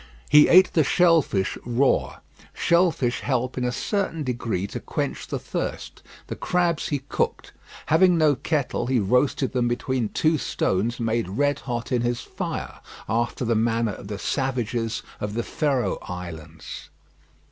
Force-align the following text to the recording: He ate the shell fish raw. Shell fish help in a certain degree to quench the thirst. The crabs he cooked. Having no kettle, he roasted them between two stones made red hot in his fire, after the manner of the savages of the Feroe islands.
He 0.31 0.47
ate 0.47 0.73
the 0.73 0.83
shell 0.83 1.21
fish 1.21 1.59
raw. 1.63 2.21
Shell 2.55 2.89
fish 2.89 3.19
help 3.19 3.55
in 3.55 3.63
a 3.63 3.71
certain 3.71 4.23
degree 4.23 4.65
to 4.65 4.79
quench 4.79 5.27
the 5.27 5.37
thirst. 5.37 6.01
The 6.25 6.35
crabs 6.35 6.87
he 6.87 7.03
cooked. 7.07 7.51
Having 7.85 8.17
no 8.17 8.33
kettle, 8.33 8.87
he 8.87 8.97
roasted 8.97 9.51
them 9.53 9.67
between 9.67 10.09
two 10.09 10.39
stones 10.39 10.99
made 10.99 11.29
red 11.29 11.59
hot 11.59 11.91
in 11.91 12.01
his 12.01 12.21
fire, 12.21 12.79
after 13.07 13.45
the 13.45 13.53
manner 13.53 13.93
of 13.93 14.07
the 14.07 14.17
savages 14.17 15.03
of 15.19 15.35
the 15.35 15.43
Feroe 15.43 15.99
islands. 16.01 16.89